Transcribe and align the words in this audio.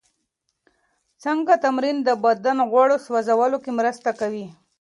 څنګه 1.23 1.53
تمرین 1.65 1.97
د 2.03 2.09
بدن 2.23 2.57
غوړ 2.71 2.89
سوځولو 3.05 3.57
کې 3.63 3.71
مرسته 3.79 4.09
کوي؟ 4.19 4.47